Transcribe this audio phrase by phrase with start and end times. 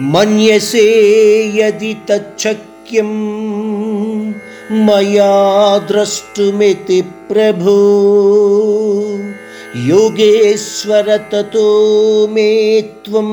[0.00, 0.88] मन्यसे
[1.56, 3.04] यदि तच्छक्यं,
[4.86, 7.70] मया द्रष्टुमिति प्रभु।
[9.76, 13.28] योगेश्वर ततो मे त्वं,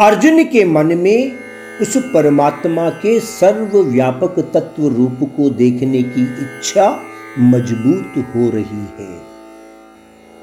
[0.00, 1.32] अर्जुन के मन में
[1.80, 7.02] उस परमात्मा के सर्वव्यापक तत्व रूप को देखने की इच्छा
[7.38, 9.32] मज़बूत हो रही है।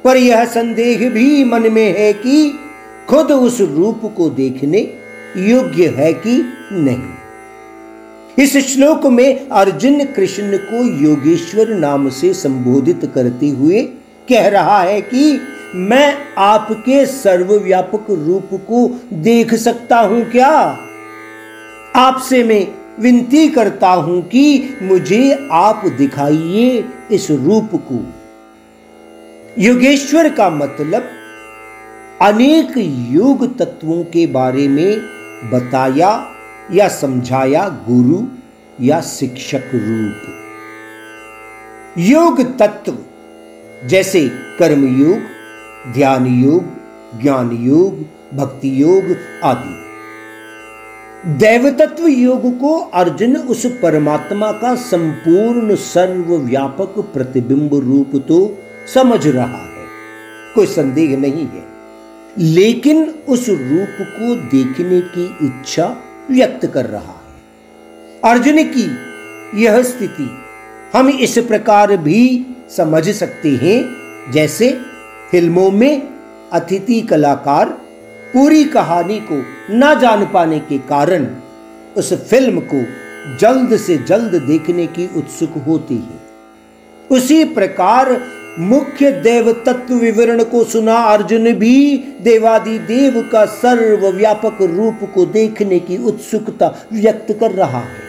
[0.04, 2.60] पर यह संदेह भी मन में है कि
[3.10, 4.94] खुद उस रूप को देखने
[5.38, 7.20] योग्य है कि नहीं।
[8.44, 13.82] इस श्लोक में अर्जुन कृष्ण को योगेश्वर नाम से संबोधित करते हुए
[14.30, 15.42] कह रहा है कि
[15.76, 20.78] मैं आपके सर्वव्यापक रूप को देख सकता हूँ क्या?
[21.96, 28.00] आपसे मैं विनती करता हूँ कि मुझे आप दिखाइए इस रूप को।
[29.62, 31.04] योगेश्वर का मतलब
[32.22, 32.74] अनेक
[33.12, 35.00] योग तत्वों के बारे में
[35.52, 36.12] बताया
[36.72, 38.20] या समझाया गुरु
[38.86, 40.36] या शिक्षक रूप।
[41.98, 42.98] योग तत्व,
[43.88, 44.28] जैसे
[44.60, 48.06] कर्म योग ध्यान योग ज्ञान योग
[48.38, 49.89] भक्ति योग आदि।
[51.26, 58.58] दैवतत्व योग को अर्जुन उस परमात्मा का संपूर्ण सर्वव्यापक प्रतिबिंब रूप तो
[58.94, 59.86] समझ रहा है।
[60.56, 61.64] कोई संदेह नहीं है।
[62.38, 65.98] लेकिन उस रूप को देखने की इच्छा
[66.32, 67.42] व्यक्त कर रहा है।
[68.24, 68.92] अर्जुन की
[69.64, 70.30] यह स्थिति
[70.94, 72.46] हम इस प्रकार भी
[72.78, 73.90] समझ सकते हैं,
[74.32, 74.78] जैसे
[75.32, 76.08] फ़िल्मों में
[76.52, 77.82] अतिथि कलाकार
[78.34, 79.42] पूरी कहानी को
[79.76, 81.28] ना जान पाने के कारण
[81.98, 82.82] उस फ़िल्म को
[83.40, 86.20] जल्द से जल्द देखने की उत्सुक होती है।
[87.10, 88.12] उसी प्रकार
[88.60, 95.80] मुख्य देव तत्व विवरण को सुना अर्जुन भी देवादि देव का सर्वव्यापक रूप को देखने
[95.80, 98.09] की उत्सुकता व्यक्त कर रहा है।